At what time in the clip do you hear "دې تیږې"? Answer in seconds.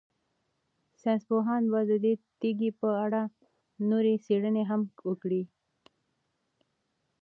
2.03-2.71